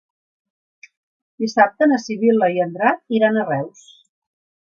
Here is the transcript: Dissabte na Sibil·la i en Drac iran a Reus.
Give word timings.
Dissabte 1.43 1.89
na 1.91 1.99
Sibil·la 2.05 2.49
i 2.55 2.63
en 2.67 2.73
Drac 2.79 3.17
iran 3.21 3.37
a 3.43 3.47
Reus. 3.53 3.87